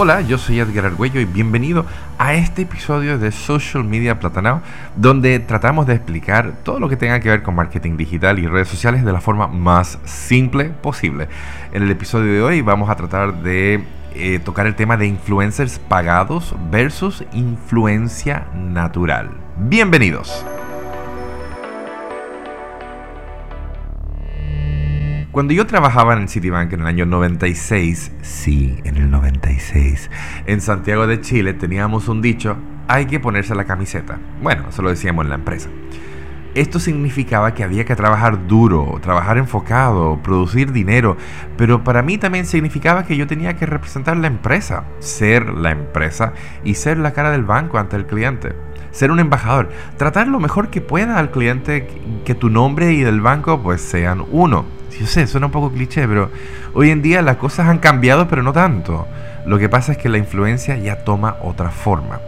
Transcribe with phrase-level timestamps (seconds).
[0.00, 1.84] Hola, yo soy Edgar Argüello y bienvenido
[2.18, 4.62] a este episodio de Social Media Platanao,
[4.94, 8.68] donde tratamos de explicar todo lo que tenga que ver con marketing digital y redes
[8.68, 11.26] sociales de la forma más simple posible.
[11.72, 13.82] En el episodio de hoy vamos a tratar de
[14.14, 19.30] eh, tocar el tema de influencers pagados versus influencia natural.
[19.56, 20.46] Bienvenidos.
[25.38, 30.10] Cuando yo trabajaba en el Citibank en el año 96, sí, en el 96,
[30.46, 32.56] en Santiago de Chile teníamos un dicho,
[32.88, 34.18] hay que ponerse la camiseta.
[34.42, 35.68] Bueno, eso lo decíamos en la empresa.
[36.56, 41.16] Esto significaba que había que trabajar duro, trabajar enfocado, producir dinero,
[41.56, 46.32] pero para mí también significaba que yo tenía que representar la empresa, ser la empresa
[46.64, 48.56] y ser la cara del banco ante el cliente.
[48.90, 51.86] Ser un embajador, tratar lo mejor que pueda al cliente,
[52.24, 54.77] que tu nombre y del banco pues sean uno.
[54.98, 56.30] Yo sé, suena un poco cliché, pero
[56.74, 59.06] hoy en día las cosas han cambiado, pero no tanto.
[59.46, 62.20] Lo que pasa es que la influencia ya toma otra forma.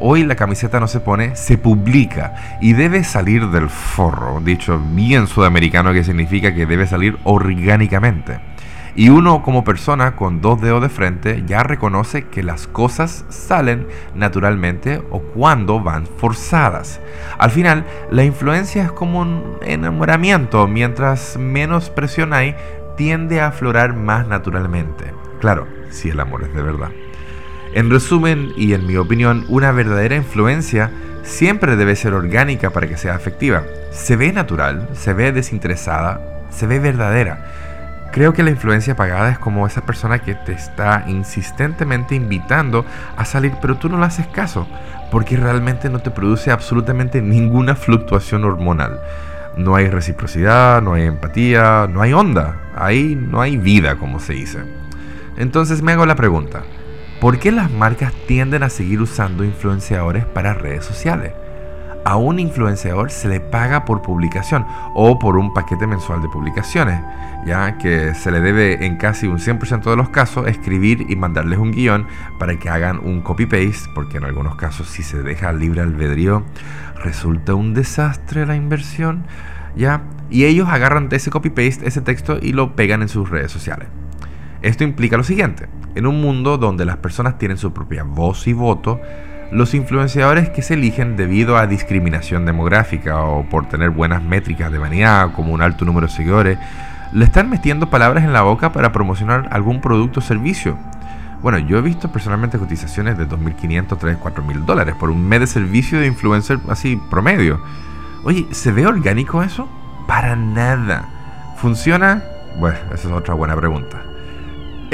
[0.00, 5.26] Hoy la camiseta no se pone, se publica y debe salir del forro, dicho bien
[5.26, 8.38] sudamericano que significa que debe salir orgánicamente.
[8.96, 13.88] Y uno como persona con dos dedos de frente ya reconoce que las cosas salen
[14.14, 17.00] naturalmente o cuando van forzadas.
[17.38, 20.68] Al final, la influencia es como un enamoramiento.
[20.68, 22.54] Mientras menos presión hay,
[22.96, 25.12] tiende a aflorar más naturalmente.
[25.40, 26.90] Claro, si el amor es de verdad.
[27.74, 30.92] En resumen, y en mi opinión, una verdadera influencia
[31.24, 33.64] siempre debe ser orgánica para que sea efectiva.
[33.90, 37.73] Se ve natural, se ve desinteresada, se ve verdadera.
[38.14, 43.24] Creo que la influencia pagada es como esa persona que te está insistentemente invitando a
[43.24, 44.68] salir, pero tú no le haces caso,
[45.10, 49.00] porque realmente no te produce absolutamente ninguna fluctuación hormonal.
[49.56, 54.34] No hay reciprocidad, no hay empatía, no hay onda, ahí no hay vida, como se
[54.34, 54.60] dice.
[55.36, 56.62] Entonces me hago la pregunta,
[57.20, 61.32] ¿por qué las marcas tienden a seguir usando influenciadores para redes sociales?
[62.04, 67.00] A un influenciador se le paga por publicación o por un paquete mensual de publicaciones,
[67.46, 71.58] ya que se le debe en casi un 100% de los casos escribir y mandarles
[71.58, 72.06] un guion
[72.38, 76.44] para que hagan un copy-paste, porque en algunos casos si se deja libre albedrío
[77.02, 79.26] resulta un desastre la inversión,
[79.76, 83.88] ya, y ellos agarran ese copy-paste, ese texto y lo pegan en sus redes sociales.
[84.62, 88.52] Esto implica lo siguiente, en un mundo donde las personas tienen su propia voz y
[88.52, 89.00] voto,
[89.50, 94.78] los influenciadores que se eligen debido a discriminación demográfica o por tener buenas métricas de
[94.78, 96.58] vanidad como un alto número de seguidores,
[97.12, 100.76] le están metiendo palabras en la boca para promocionar algún producto o servicio.
[101.42, 105.46] Bueno, yo he visto personalmente cotizaciones de 2.500, 3.000, 4.000 dólares por un mes de
[105.46, 107.60] servicio de influencer así promedio.
[108.24, 109.68] Oye, ¿se ve orgánico eso?
[110.06, 111.04] Para nada.
[111.58, 112.22] ¿Funciona?
[112.58, 114.13] Bueno, esa es otra buena pregunta.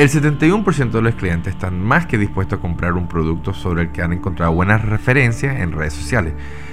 [0.00, 3.92] El 71% de los clientes están más que dispuestos a comprar un producto sobre el
[3.92, 6.32] que han encontrado buenas referencias en redes sociales.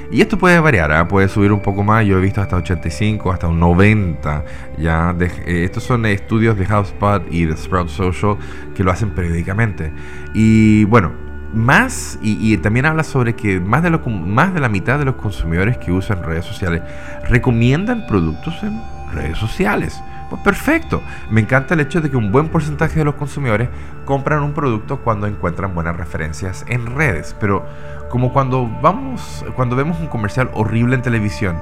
[0.10, 1.10] Y esto puede variar, ¿ah?
[1.10, 4.46] puede subir un poco más, yo he visto hasta 85, hasta un 90.
[4.78, 8.38] Ya eh, estos son estudios de HubSpot y de Sprout Social
[8.74, 9.92] que lo hacen periódicamente.
[10.34, 11.12] Y bueno,
[11.54, 15.16] más, y, también habla sobre que más de, lo, más de la mitad de los
[15.16, 16.82] consumidores que usan redes sociales
[17.28, 18.82] recomiendan productos en
[19.14, 20.02] redes sociales.
[20.30, 21.02] Pues perfecto.
[21.30, 23.70] Me encanta el hecho de que un buen porcentaje de los consumidores
[24.06, 27.36] compran un producto cuando encuentran buenas referencias en redes.
[27.40, 27.66] Pero
[28.10, 31.62] como cuando vamos, cuando vemos un comercial horrible en televisión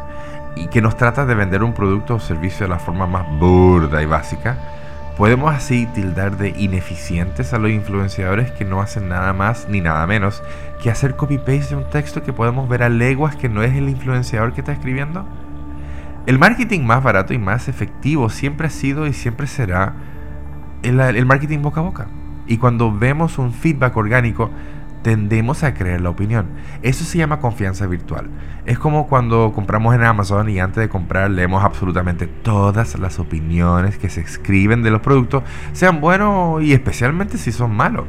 [0.55, 4.01] y que nos trata de vender un producto o servicio de la forma más burda
[4.01, 4.57] y básica,
[5.17, 10.05] podemos así tildar de ineficientes a los influenciadores que no hacen nada más ni nada
[10.07, 10.43] menos
[10.81, 13.89] que hacer copy-paste de un texto que podemos ver a leguas que no es el
[13.89, 15.25] influenciador que está escribiendo.
[16.25, 19.93] El marketing más barato y más efectivo siempre ha sido y siempre será
[20.81, 22.07] el, marketing boca a boca.
[22.47, 24.49] Y cuando vemos un feedback orgánico,
[25.03, 26.47] tendemos a creer la opinión.
[26.81, 28.31] Eso se llama confianza virtual.
[28.65, 33.99] Es como cuando compramos en Amazon y antes de comprar leemos absolutamente todas las opiniones
[33.99, 35.43] que se escriben de los productos,
[35.73, 38.05] sean buenos y especialmente si son malos.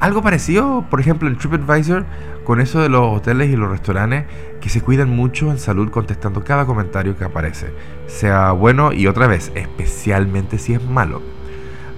[0.00, 2.06] Algo parecido, por ejemplo, en TripAdvisor,
[2.44, 4.24] con eso de los hoteles y los restaurantes
[4.62, 7.74] que se cuidan mucho en salud contestando cada comentario que aparece,
[8.06, 11.20] sea bueno y otra vez, especialmente si es malo.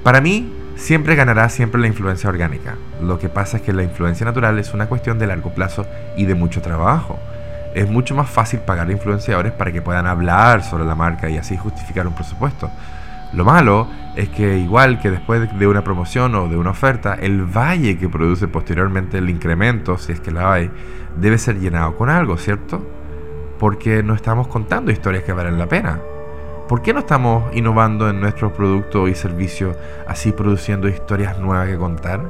[0.03, 2.75] Para mí, siempre ganará siempre la influencia orgánica.
[3.01, 6.25] Lo que pasa es que la influencia natural es una cuestión de largo plazo y
[6.25, 7.21] de mucho trabajo.
[7.73, 11.57] Es mucho más fácil pagar influenciadores para que puedan hablar sobre la marca y así
[11.57, 12.69] justificar un presupuesto.
[13.32, 17.44] Lo malo es que igual que después de una promoción o de una oferta, el
[17.44, 20.70] valle que produce posteriormente el incremento, si es que la hay,
[21.17, 22.87] debe ser llenado con algo, ¿cierto?
[23.58, 25.99] Porque no estamos contando historias que valen la pena.
[26.69, 29.76] ¿Por qué no estamos innovando en nuestro producto y servicio
[30.06, 32.20] así produciendo historias nuevas que contar?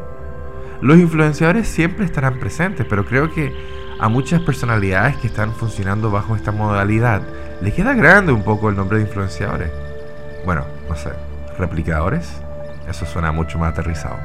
[0.80, 3.52] Los influenciadores siempre estarán presentes, pero creo que
[3.98, 7.22] a muchas personalidades que están funcionando bajo esta modalidad
[7.60, 9.81] le queda grande un poco el nombre de influenciadores.
[10.44, 11.10] Bueno, no sé,
[11.58, 12.40] replicadores.
[12.88, 14.16] Eso suena mucho más aterrizado.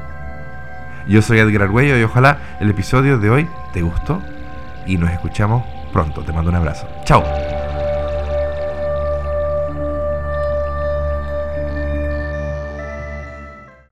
[1.06, 4.20] Yo soy Edgar Arguello y ojalá el episodio de hoy te gustó
[4.86, 6.22] y nos escuchamos pronto.
[6.22, 6.86] Te mando un abrazo.
[7.04, 7.47] Chao.